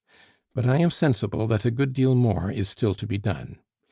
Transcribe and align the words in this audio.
But 0.55 0.65
I 0.65 0.77
am 0.79 0.89
sensible 0.89 1.45
that 1.45 1.63
a 1.63 1.69
good 1.69 1.93
deal 1.93 2.15
more 2.15 2.49
is 2.49 2.67
still 2.67 2.95
to 2.95 3.05
be 3.05 3.19
done. 3.19 3.59